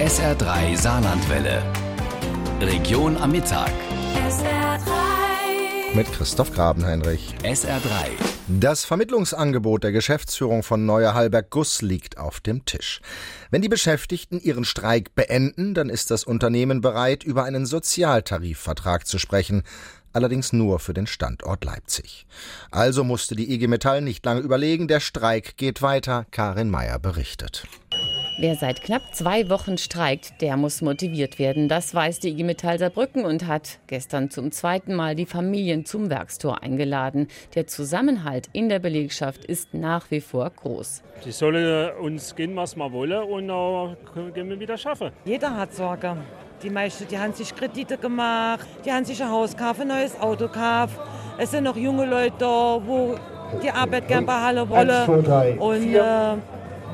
[0.00, 1.62] SR3 Saarlandwelle.
[2.62, 3.70] Region am Mittag.
[4.30, 5.94] SR3.
[5.94, 7.34] Mit Christoph Grabenheinrich.
[7.42, 8.08] SR3.
[8.48, 13.02] Das Vermittlungsangebot der Geschäftsführung von Neuer Halberg Guss liegt auf dem Tisch.
[13.50, 19.18] Wenn die Beschäftigten ihren Streik beenden, dann ist das Unternehmen bereit, über einen Sozialtarifvertrag zu
[19.18, 19.64] sprechen
[20.12, 22.26] allerdings nur für den Standort Leipzig.
[22.70, 27.64] Also musste die IG Metall nicht lange überlegen, der Streik geht weiter, Karin Meyer berichtet.
[28.42, 31.68] Wer seit knapp zwei Wochen streikt, der muss motiviert werden.
[31.68, 36.08] Das weiß die IG Metall Saarbrücken und hat gestern zum zweiten Mal die Familien zum
[36.08, 37.28] Werkstor eingeladen.
[37.54, 41.02] Der Zusammenhalt in der Belegschaft ist nach wie vor groß.
[41.22, 43.98] Die sollen uns gehen, was wir wollen und dann
[44.32, 45.10] können wir wieder schaffen.
[45.26, 46.16] Jeder hat Sorge.
[46.62, 50.18] Die meisten, die haben sich Kredite gemacht, die haben sich ein Haus gekauft, ein neues
[50.18, 50.98] Auto gekauft.
[51.36, 53.16] Es sind noch junge Leute da, wo
[53.62, 55.58] die Arbeit gern behalten wollen.
[55.58, 56.36] Und äh,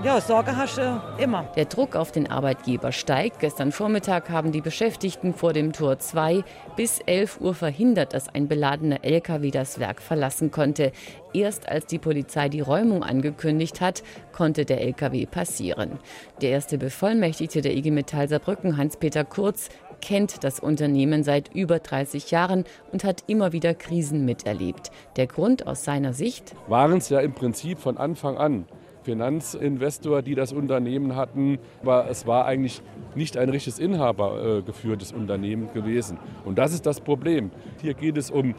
[0.04, 1.44] ja, Sorge hast du immer.
[1.56, 3.40] Der Druck auf den Arbeitgeber steigt.
[3.40, 6.44] Gestern Vormittag haben die Beschäftigten vor dem Tor 2
[6.76, 10.92] bis 11 Uhr verhindert, dass ein beladener LKW das Werk verlassen konnte.
[11.32, 15.98] Erst als die Polizei die Räumung angekündigt hat, konnte der LKW passieren.
[16.40, 19.68] Der erste Bevollmächtigte der IG Metall Saarbrücken, Hans-Peter Kurz,
[20.00, 24.90] kennt das Unternehmen seit über 30 Jahren und hat immer wieder Krisen miterlebt.
[25.16, 28.66] Der Grund aus seiner Sicht waren es ja im Prinzip von Anfang an.
[29.06, 32.82] Finanzinvestor, die das Unternehmen hatten, aber es war eigentlich
[33.14, 36.18] nicht ein richtiges inhabergeführtes Unternehmen gewesen.
[36.44, 37.52] Und das ist das Problem.
[37.80, 38.56] Hier geht es um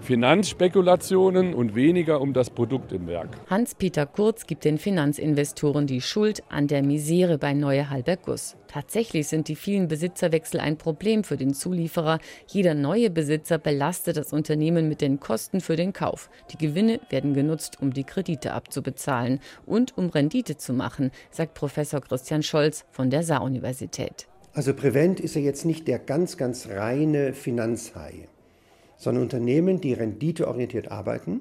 [0.00, 3.28] Finanzspekulationen und weniger um das Produkt im Werk.
[3.48, 8.56] Hans-Peter Kurz gibt den Finanzinvestoren die Schuld an der Misere bei Neue Halberg Guss.
[8.66, 12.18] Tatsächlich sind die vielen Besitzerwechsel ein Problem für den Zulieferer.
[12.46, 16.30] Jeder neue Besitzer belastet das Unternehmen mit den Kosten für den Kauf.
[16.50, 22.00] Die Gewinne werden genutzt, um die Kredite abzubezahlen und um Rendite zu machen, sagt Professor
[22.00, 24.26] Christian Scholz von der Saar-Universität.
[24.52, 28.28] Also Prevent ist ja jetzt nicht der ganz, ganz reine Finanzhai
[29.00, 31.40] sondern Unternehmen, die renditeorientiert arbeiten.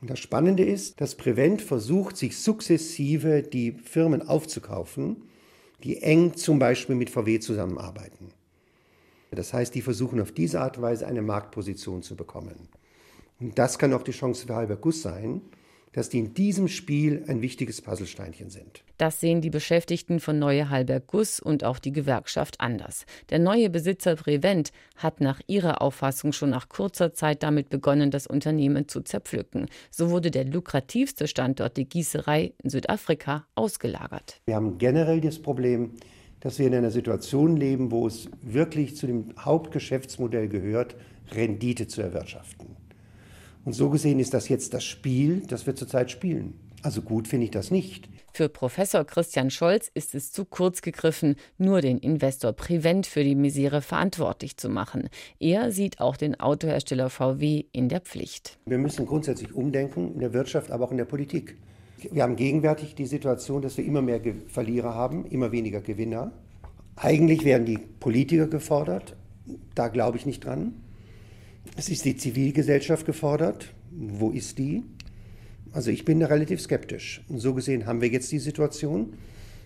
[0.00, 5.24] Und das Spannende ist, dass Prevent versucht, sich sukzessive die Firmen aufzukaufen,
[5.82, 8.28] die eng zum Beispiel mit VW zusammenarbeiten.
[9.32, 12.68] Das heißt, die versuchen auf diese Art und Weise eine Marktposition zu bekommen.
[13.40, 15.42] Und das kann auch die Chance für Halber Guss sein,
[15.92, 18.84] dass die in diesem Spiel ein wichtiges Puzzlesteinchen sind.
[18.98, 23.06] Das sehen die Beschäftigten von Neue Halberg Guss und auch die Gewerkschaft anders.
[23.30, 28.26] Der neue Besitzer Prevent hat nach ihrer Auffassung schon nach kurzer Zeit damit begonnen, das
[28.26, 29.66] Unternehmen zu zerpflücken.
[29.90, 34.40] So wurde der lukrativste Standort, die Gießerei in Südafrika, ausgelagert.
[34.46, 35.92] Wir haben generell das Problem,
[36.40, 40.94] dass wir in einer Situation leben, wo es wirklich zu dem Hauptgeschäftsmodell gehört,
[41.32, 42.76] Rendite zu erwirtschaften.
[43.66, 46.54] Und so gesehen ist das jetzt das Spiel, das wir zurzeit spielen.
[46.82, 48.08] Also gut finde ich das nicht.
[48.32, 53.34] Für Professor Christian Scholz ist es zu kurz gegriffen, nur den Investor Prevent für die
[53.34, 55.08] Misere verantwortlich zu machen.
[55.40, 58.56] Er sieht auch den Autohersteller VW in der Pflicht.
[58.66, 61.56] Wir müssen grundsätzlich umdenken, in der Wirtschaft, aber auch in der Politik.
[62.12, 66.30] Wir haben gegenwärtig die Situation, dass wir immer mehr Verlierer haben, immer weniger Gewinner.
[66.94, 69.16] Eigentlich werden die Politiker gefordert.
[69.74, 70.74] Da glaube ich nicht dran.
[71.76, 73.72] Es ist die Zivilgesellschaft gefordert.
[73.90, 74.84] Wo ist die?
[75.72, 77.22] Also ich bin da relativ skeptisch.
[77.28, 79.14] Und so gesehen haben wir jetzt die Situation.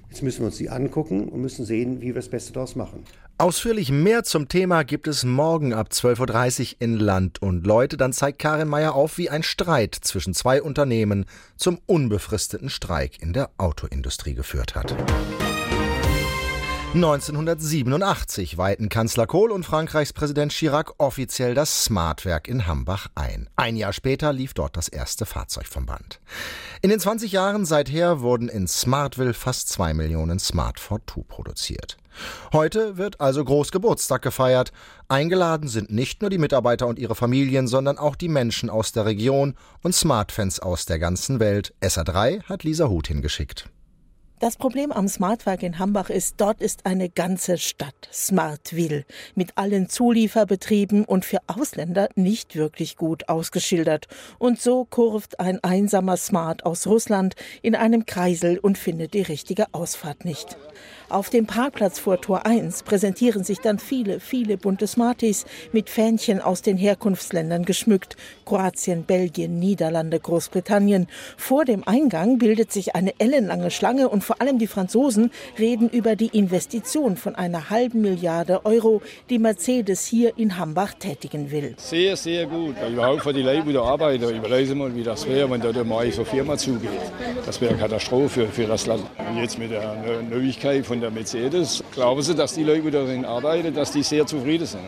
[0.09, 3.05] Jetzt müssen wir uns die angucken und müssen sehen, wie wir das Beste daraus machen.
[3.39, 7.97] Ausführlich mehr zum Thema gibt es morgen ab 12.30 Uhr in Land und Leute.
[7.97, 13.33] Dann zeigt Karin Meyer auf, wie ein Streit zwischen zwei Unternehmen zum unbefristeten Streik in
[13.33, 14.95] der Autoindustrie geführt hat.
[16.93, 23.49] 1987 weihten Kanzler Kohl und Frankreichs Präsident Chirac offiziell das Smartwerk in Hambach ein.
[23.55, 26.19] Ein Jahr später lief dort das erste Fahrzeug vom Band.
[26.83, 31.97] In den 20 Jahren seither wurden in Smartville fast zwei Millionen Smart 42 produziert.
[32.53, 34.73] Heute wird also groß Geburtstag gefeiert.
[35.07, 39.07] Eingeladen sind nicht nur die Mitarbeiter und ihre Familien, sondern auch die Menschen aus der
[39.07, 41.73] Region und Smartfans aus der ganzen Welt.
[41.83, 43.71] SA3 hat Lisa Huth hingeschickt.
[44.41, 49.05] Das Problem am Smartwerk in Hambach ist, dort ist eine ganze Stadt, Smartville,
[49.35, 54.07] mit allen Zulieferbetrieben und für Ausländer nicht wirklich gut ausgeschildert.
[54.39, 59.67] Und so kurvt ein einsamer Smart aus Russland in einem Kreisel und findet die richtige
[59.73, 60.57] Ausfahrt nicht.
[61.11, 66.41] Auf dem Parkplatz vor Tor 1 präsentieren sich dann viele, viele bunte Smarties mit Fähnchen
[66.41, 68.17] aus den Herkunftsländern geschmückt.
[68.45, 71.09] Kroatien, Belgien, Niederlande, Großbritannien.
[71.37, 76.15] Vor dem Eingang bildet sich eine ellenlange Schlange und vor allem die Franzosen reden über
[76.15, 81.75] die Investition von einer halben Milliarde Euro, die Mercedes hier in Hambach tätigen will.
[81.77, 82.77] Sehr, sehr gut.
[82.89, 84.31] Überhaupt für die Leute, die arbeiten.
[84.31, 86.91] Überlegen mal, wie das wäre, wenn da mal so Firma zugeht.
[87.45, 89.03] Das wäre eine Katastrophe für das Land.
[89.37, 89.97] Jetzt mit der
[90.31, 94.27] Neuigkeit von der Mercedes, glauben Sie, dass die Leute, die darin arbeiten, dass die sehr
[94.27, 94.83] zufrieden sind?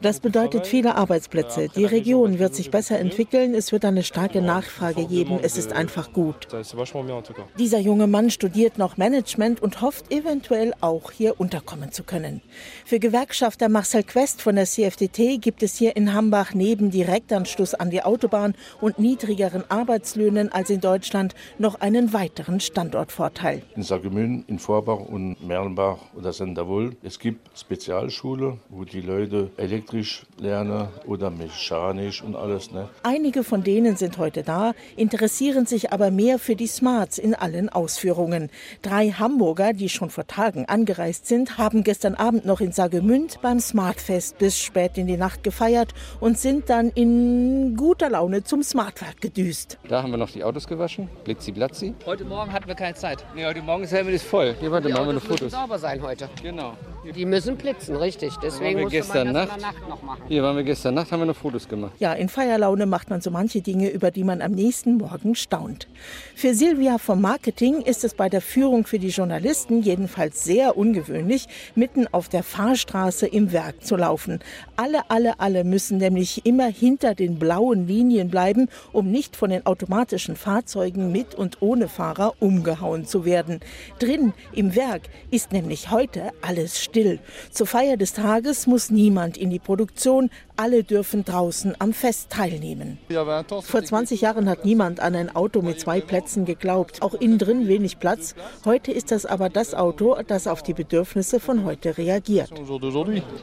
[0.00, 1.68] Das bedeutet viele Arbeitsplätze.
[1.68, 3.54] Die Region wird sich besser entwickeln.
[3.54, 5.38] Es wird eine starke Nachfrage geben.
[5.42, 6.48] Es ist einfach gut.
[7.58, 12.40] Dieser junge Mann studiert noch Management und hofft eventuell auch hier unterkommen zu können.
[12.84, 17.90] Für Gewerkschafter Marcel Quest von der CFDT gibt es hier in Hambach neben Direktanschluss an
[17.90, 23.62] die Autobahn und niedrigeren Arbeitslöhnen als in Deutschland noch einen weiteren Standortvorteil.
[23.74, 30.24] In Sagemün, in Vorbach und Merlenbach oder Senderwohl, es gibt Spezialschule, wo die Leute elektrisch
[30.38, 32.70] lernen oder mechanisch und alles.
[32.70, 32.88] Ne?
[33.02, 37.68] Einige von denen sind heute da, interessieren sich aber mehr für die Smarts in allen
[37.68, 38.48] Ausführungen.
[38.82, 43.58] Drei Hamburger, die schon vor Tagen angereist sind, haben gestern Abend noch in Sagemünd beim
[43.58, 49.20] Smartfest bis spät in die Nacht gefeiert und sind dann in guter Laune zum Smartwerk
[49.20, 49.78] gedüst.
[49.88, 51.92] Da haben wir noch die Autos gewaschen, blitzi blatzi.
[52.04, 53.26] Heute Morgen hatten wir keine Zeit.
[53.34, 54.54] Nee, heute Morgen ist ja voll.
[54.60, 55.52] Hier, warte, machen wir noch Fotos.
[55.52, 56.28] sauber sein heute.
[56.42, 56.74] Genau.
[57.14, 58.34] Die müssen blitzen, richtig.
[58.42, 60.22] Deswegen wir musste gestern man das Nacht- in der Nacht noch machen.
[60.28, 61.92] Hier waren wir gestern Nacht, haben wir noch Fotos gemacht.
[61.98, 65.86] Ja, in Feierlaune macht man so manche Dinge, über die man am nächsten Morgen staunt.
[66.34, 71.46] Für Silvia vom Marketing ist es bei der Führung für die Journalisten jedenfalls sehr ungewöhnlich,
[71.76, 74.40] mitten auf der Fahrstraße im Werk zu laufen.
[74.74, 79.64] Alle, alle, alle müssen nämlich immer hinter den blauen Linien bleiben, um nicht von den
[79.64, 83.60] automatischen Fahrzeugen mit und ohne Fahrer umgehauen zu werden.
[84.00, 86.95] Drin im Werk ist nämlich heute alles still.
[87.50, 92.98] Zur Feier des Tages muss niemand in die Produktion, alle dürfen draußen am Fest teilnehmen.
[93.62, 97.68] Vor 20 Jahren hat niemand an ein Auto mit zwei Plätzen geglaubt, auch innen drin
[97.68, 98.34] wenig Platz.
[98.64, 102.50] Heute ist das aber das Auto, das auf die Bedürfnisse von heute reagiert,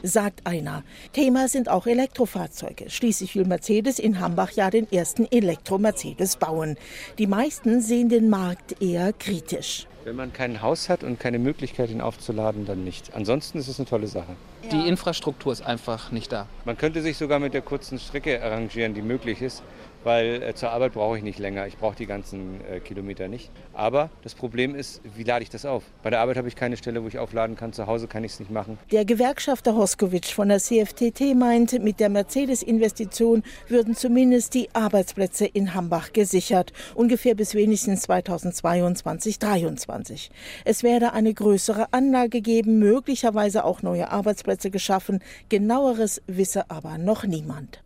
[0.02, 0.82] sagt einer.
[1.12, 2.90] Thema sind auch Elektrofahrzeuge.
[2.90, 6.76] Schließlich will Mercedes in Hambach ja den ersten Elektro-Mercedes bauen.
[7.18, 9.86] Die meisten sehen den Markt eher kritisch.
[10.04, 13.14] Wenn man kein Haus hat und keine Möglichkeit, ihn aufzuladen, dann nicht.
[13.14, 14.36] Ansonsten ist es eine tolle Sache.
[14.70, 16.46] Die Infrastruktur ist einfach nicht da.
[16.66, 19.62] Man könnte sich sogar mit der kurzen Strecke arrangieren, die möglich ist,
[20.04, 21.66] weil äh, zur Arbeit brauche ich nicht länger.
[21.66, 23.50] Ich brauche die ganzen äh, Kilometer nicht.
[23.72, 25.82] Aber das Problem ist, wie lade ich das auf?
[26.02, 27.72] Bei der Arbeit habe ich keine Stelle, wo ich aufladen kann.
[27.72, 28.78] Zu Hause kann ich es nicht machen.
[28.92, 35.74] Der Gewerkschafter Hoskowitsch von der CFTT meint, mit der Mercedes-Investition würden zumindest die Arbeitsplätze in
[35.74, 40.30] Hambach gesichert, ungefähr bis wenigstens 2022, 2023.
[40.64, 45.20] Es werde eine größere Anlage geben, möglicherweise auch neue Arbeitsplätze geschaffen.
[45.48, 47.83] Genaueres wisse aber noch niemand.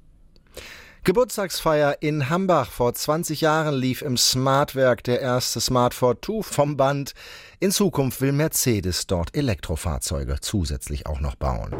[1.05, 2.71] Geburtstagsfeier in Hambach.
[2.71, 7.13] Vor 20 Jahren lief im Smartwerk der erste Smart 42 vom Band.
[7.61, 11.75] In Zukunft will Mercedes dort Elektrofahrzeuge zusätzlich auch noch bauen.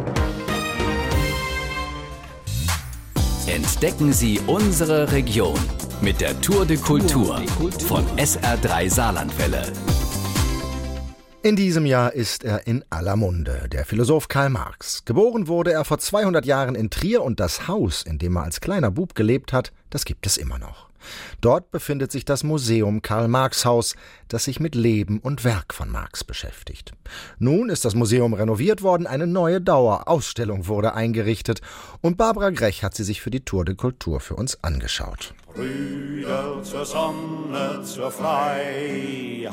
[3.47, 5.59] Entdecken Sie unsere Region
[6.01, 7.43] mit der Tour de Kultur
[7.87, 9.73] von SR3 Saarlandwelle.
[11.41, 15.05] In diesem Jahr ist er in aller Munde, der Philosoph Karl Marx.
[15.05, 18.61] Geboren wurde er vor 200 Jahren in Trier und das Haus, in dem er als
[18.61, 20.89] kleiner Bub gelebt hat, das gibt es immer noch.
[21.41, 23.95] Dort befindet sich das Museum Karl Marx Haus,
[24.27, 26.91] das sich mit Leben und Werk von Marx beschäftigt.
[27.39, 31.61] Nun ist das Museum renoviert worden, eine neue Dauerausstellung wurde eingerichtet
[32.01, 35.35] und Barbara Grech hat sie sich für die Tour de Kultur für uns angeschaut.
[35.55, 39.49] Brüder zur Sonne, zur Freiheit.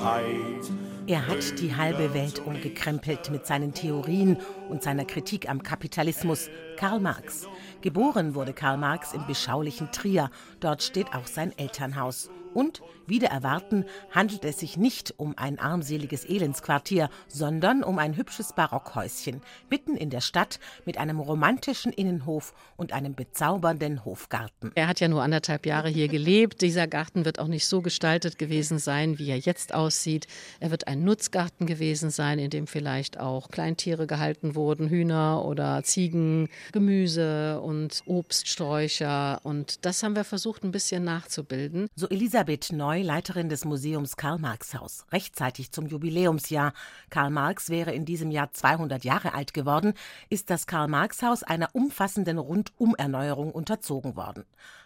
[1.07, 4.38] Er hat die halbe Welt umgekrempelt mit seinen Theorien
[4.70, 6.50] und seiner Kritik am Kapitalismus.
[6.77, 7.48] Karl Marx.
[7.82, 10.29] Geboren wurde Karl Marx im beschaulichen Trier.
[10.60, 12.29] Dort steht auch sein Elternhaus.
[12.55, 18.53] Und, wieder erwarten, handelt es sich nicht um ein armseliges Elendsquartier, sondern um ein hübsches
[18.53, 24.72] Barockhäuschen, mitten in der Stadt mit einem romantischen Innenhof und einem bezaubernden Hofgarten.
[24.75, 26.62] Er hat ja nur anderthalb Jahre hier gelebt.
[26.62, 30.25] Dieser Garten wird auch nicht so gestaltet gewesen sein, wie er jetzt aussieht.
[30.62, 35.84] Er wird ein Nutzgarten gewesen sein, in dem vielleicht auch Kleintiere gehalten wurden, Hühner oder
[35.84, 39.39] Ziegen, Gemüse und Obststräucher.
[39.43, 41.88] Und das haben wir versucht, ein bisschen nachzubilden.
[41.95, 46.74] So Elisabeth Neu, Leiterin des Museums Karl Marx Haus, rechtzeitig zum Jubiläumsjahr.
[47.10, 49.93] Karl Marx wäre in diesem Jahr 200 Jahre alt geworden,
[50.29, 54.45] ist das Karl Marx Haus einer umfassenden Rundumerneuerung unterzogen worden.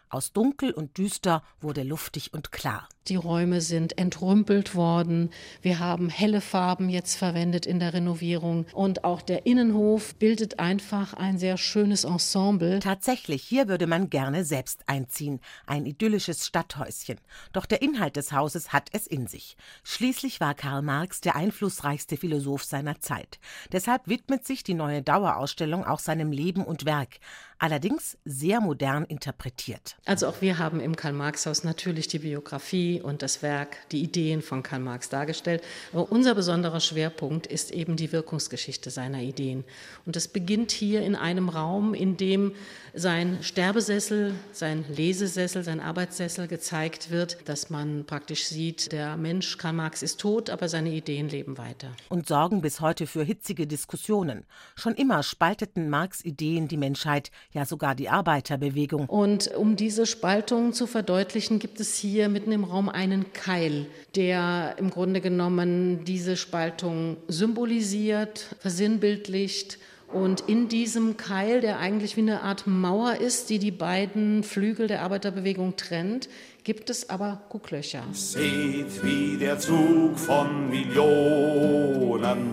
[0.10, 2.90] Aus dunkel und düster wurde luftig und klar.
[3.10, 5.32] Die Räume sind entrümpelt worden.
[5.62, 8.68] Wir haben helle Farben jetzt verwendet in der Renovierung.
[8.74, 12.80] Und auch der Innenhof bildet einfach ein sehr schönes Ensemble.
[12.80, 15.40] Tatsächlich, hier würde man gerne selbst einziehen.
[15.66, 17.20] Ein idyllisches Stadthäuschen.
[17.52, 19.58] Doch der Inhalt des Hauses hat es in sich.
[19.84, 23.40] Schließlich war Karl Marx der einflussreichste Philosoph seiner Zeit.
[23.72, 27.20] Deshalb widmet sich die neue Dauerausstellung auch seinem Leben und Werk
[27.60, 29.98] allerdings sehr modern interpretiert.
[30.06, 34.64] Also auch wir haben im Karl-Marx-Haus natürlich die Biografie und das Werk, die Ideen von
[34.64, 35.62] Karl Marx dargestellt.
[35.94, 39.66] Aber unser besonderer Schwerpunkt ist eben die Wirkungsgeschichte seiner Ideen.
[40.06, 42.54] Und das beginnt hier in einem Raum, in dem
[42.94, 49.74] sein Sterbesessel, sein Lesesessel, sein Arbeitssessel gezeigt wird, dass man praktisch sieht, der Mensch Karl
[49.74, 51.92] Marx ist tot, aber seine Ideen leben weiter.
[52.10, 54.46] Und sorgen bis heute für hitzige Diskussionen.
[54.76, 59.08] Schon immer spalteten Marx Ideen die Menschheit, ja sogar die Arbeiterbewegung.
[59.08, 64.76] Und um diese Spaltung zu verdeutlichen, gibt es hier mitten im Raum einen Keil, der
[64.78, 69.80] im Grunde genommen diese Spaltung symbolisiert, versinnbildlicht
[70.12, 74.88] und in diesem Keil, der eigentlich wie eine Art Mauer ist, die die beiden Flügel
[74.88, 76.30] der Arbeiterbewegung trennt,
[76.64, 78.04] gibt es aber Gucklöcher.
[78.12, 82.50] Seht, wie der Zug von Millionen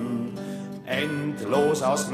[0.85, 2.11] endlos aus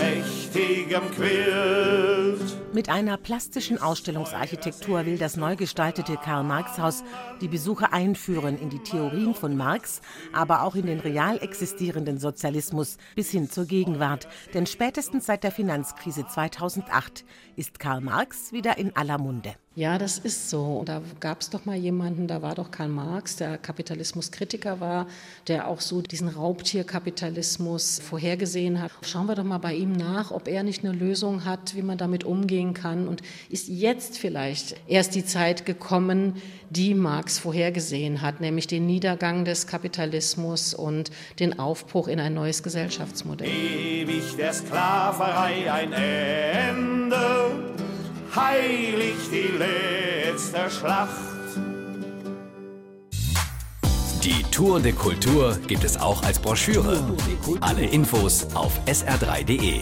[0.55, 2.75] mächtigem quillt.
[2.75, 7.05] Mit einer plastischen Ausstellungsarchitektur will das neu gestaltete Karl-Marx-Haus
[7.41, 10.01] die Besucher einführen in die Theorien von Marx,
[10.33, 14.27] aber auch in den real existierenden Sozialismus bis hin zur Gegenwart.
[14.55, 17.25] Denn spätestens seit der Finanzkrise 2008
[17.57, 19.55] ist Karl Marx wieder in aller Munde.
[19.75, 20.83] Ja, das ist so.
[20.85, 25.07] Da gab es doch mal jemanden, da war doch Karl Marx, der Kapitalismuskritiker war,
[25.49, 28.91] der auch so diesen Raubtierkapitalismus vorhergesehen hat.
[29.01, 31.99] Schauen wir doch mal bei ihm nach, ob er nicht eine Lösung hat, wie man
[31.99, 33.09] damit umgehen kann.
[33.09, 36.35] Und ist jetzt vielleicht erst die Zeit gekommen,
[36.71, 42.63] die Marx vorhergesehen hat, nämlich den Niedergang des Kapitalismus und den Aufbruch in ein neues
[42.63, 43.49] Gesellschaftsmodell.
[43.49, 47.73] Ewig der Sklaverei ein Ende
[48.35, 51.33] heilig die letzte Schlacht.
[54.23, 57.03] Die Tour de Kultur gibt es auch als Broschüre.
[57.61, 59.81] Alle Infos auf sr3.de.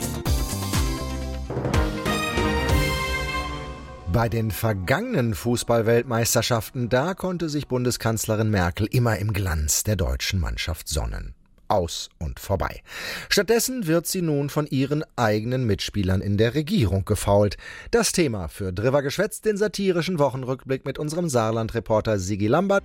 [4.13, 10.89] Bei den vergangenen Fußballweltmeisterschaften, da konnte sich Bundeskanzlerin Merkel immer im Glanz der deutschen Mannschaft
[10.89, 11.35] sonnen
[11.69, 12.83] aus und vorbei.
[13.29, 17.57] Stattdessen wird sie nun von ihren eigenen Mitspielern in der Regierung gefault.
[17.93, 22.83] Das Thema für Drüber geschwätzt, den satirischen Wochenrückblick mit unserem Saarland-Reporter Sigi Lambert.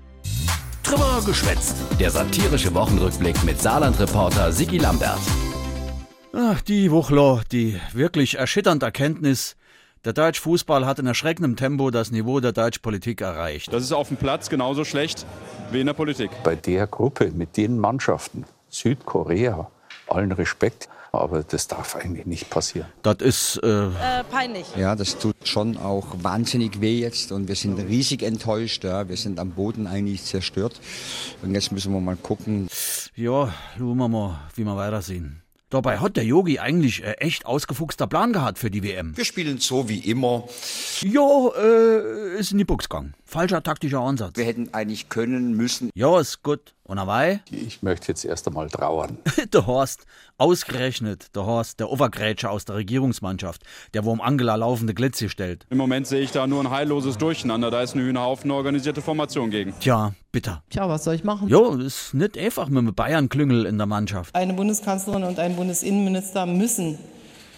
[0.84, 5.18] Drüber geschwätzt, der satirische Wochenrückblick mit Saarland-Reporter Sigi Lambert.
[6.32, 9.56] Ach, die Wuchler, die wirklich erschütternde Erkenntnis,
[10.06, 13.74] der deutsche Fußball hat in erschreckendem Tempo das Niveau der deutschen Politik erreicht.
[13.74, 15.26] Das ist auf dem Platz genauso schlecht
[15.72, 16.30] wie in der Politik.
[16.44, 19.70] Bei der Gruppe, mit den Mannschaften, Südkorea,
[20.08, 22.88] allen Respekt, aber das darf eigentlich nicht passieren.
[23.02, 24.68] Das ist äh äh, peinlich.
[24.76, 28.84] Ja, das tut schon auch wahnsinnig weh jetzt und wir sind riesig enttäuscht.
[28.84, 29.10] Ja.
[29.10, 30.80] Wir sind am Boden eigentlich zerstört
[31.42, 32.68] und jetzt müssen wir mal gucken.
[33.16, 35.45] Ja, schauen wir mal, wie wir weitersehen.
[35.76, 39.18] Dabei hat der Yogi eigentlich äh, echt ausgefuchster Plan gehabt für die WM.
[39.18, 40.48] Wir spielen so wie immer.
[41.02, 43.14] Ja, äh, ist in die Box gegangen.
[43.26, 44.38] Falscher taktischer Ansatz.
[44.38, 45.90] Wir hätten eigentlich können, müssen.
[45.94, 46.75] Ja, ist gut.
[46.88, 47.42] Und dabei?
[47.50, 49.18] Ich möchte jetzt erst einmal trauern.
[49.54, 50.06] der Horst,
[50.38, 53.64] ausgerechnet, der Horst, der Overgrätscher aus der Regierungsmannschaft,
[53.96, 55.66] der wo um Angela laufende Glitze stellt.
[55.72, 57.72] Im Moment sehe ich da nur ein heilloses Durcheinander.
[57.72, 59.74] Da ist ein Hühnerhaufen eine organisierte Formation gegen.
[59.80, 60.64] Tja, bitter.
[60.70, 61.48] Tja, was soll ich machen?
[61.48, 64.36] Jo, ist nicht einfach mit einem Bayern-Klüngel in der Mannschaft.
[64.36, 67.00] Eine Bundeskanzlerin und ein Bundesinnenminister müssen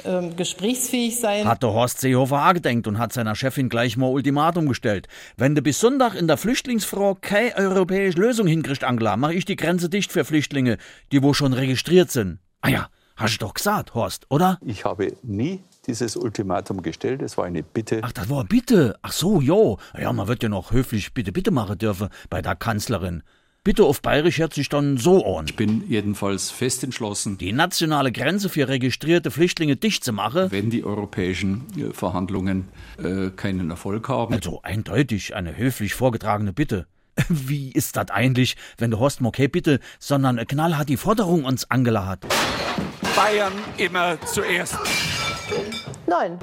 [0.05, 1.45] ähm, gesprächsfähig sein.
[1.45, 5.07] Hat der Horst Seehofer auch gedenkt und hat seiner Chefin gleich mal Ultimatum gestellt.
[5.37, 9.55] Wenn du bis Sonntag in der Flüchtlingsfrage keine europäische Lösung hinkriegst, Angela, mache ich die
[9.55, 10.77] Grenze dicht für Flüchtlinge,
[11.11, 12.39] die wo schon registriert sind.
[12.61, 14.59] Ah ja, hast du doch gesagt, Horst, oder?
[14.65, 17.21] Ich habe nie dieses Ultimatum gestellt.
[17.21, 18.01] Es war eine Bitte.
[18.03, 18.97] Ach, das war eine Bitte.
[19.01, 19.77] Ach so, jo.
[19.97, 23.23] Ja, man wird ja noch höflich bitte, bitte machen dürfen bei der Kanzlerin.
[23.67, 25.43] Bitte auf Bayerisch hört sich dann so an.
[25.45, 30.49] Ich bin jedenfalls fest entschlossen, die nationale Grenze für registrierte Flüchtlinge dicht zu machen.
[30.51, 34.33] Wenn die europäischen äh, Verhandlungen äh, keinen Erfolg haben.
[34.33, 36.87] Also eindeutig eine höflich vorgetragene Bitte.
[37.27, 41.69] Wie ist das eigentlich, wenn der Horst okay bitte, sondern Knall hat die Forderung uns
[41.69, 42.29] angeladen?
[43.17, 44.77] Bayern immer zuerst.
[46.07, 46.39] Nein.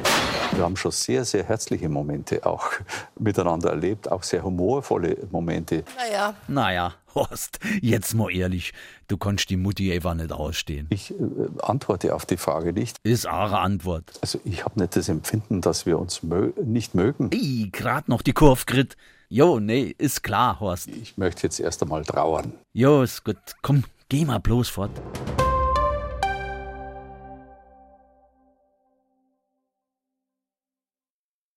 [0.53, 2.71] Wir haben schon sehr, sehr herzliche Momente auch
[3.19, 5.85] miteinander erlebt, auch sehr humorvolle Momente.
[5.97, 6.35] Naja.
[6.49, 8.73] Naja, Horst, jetzt mal ehrlich,
[9.09, 10.87] du kannst die Mutti einfach nicht ausstehen.
[10.91, 11.15] Ich äh,
[11.63, 12.99] antworte auf die Frage nicht.
[13.03, 14.05] Ist eure Antwort.
[14.21, 17.31] Also ich habe nicht das Empfinden, dass wir uns mö nicht mögen.
[17.33, 18.97] Ey, grad noch die Kurve grit.
[19.29, 20.89] Jo, nee, ist klar, Horst.
[20.89, 22.53] Ich möchte jetzt erst einmal trauern.
[22.73, 23.37] Jo, ist gut.
[23.63, 24.91] Komm, geh mal bloß fort.